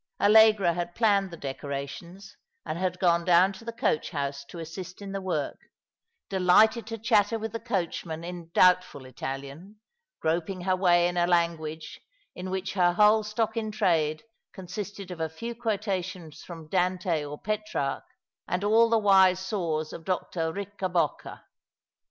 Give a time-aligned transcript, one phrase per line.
[0.19, 4.99] Allegra had planned the decorations, and had gone down to the coach house to assist
[4.99, 5.59] in the work,
[6.27, 9.79] delighted to" The Stm co7nes out again^ 229 chatter with the coachman in doubtful Italian,
[10.19, 12.01] groping her way in a language
[12.33, 17.23] in which her whole stock in trade con sisted of a few quotations from Dante
[17.23, 18.03] or Petrarch—
[18.47, 20.51] and all the wise saws of Dr.
[20.51, 21.43] Riccabocca.